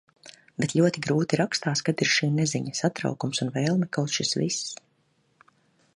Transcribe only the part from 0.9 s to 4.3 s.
grūti rakstās, kad ir šī neziņa, satraukums un vēlme kaut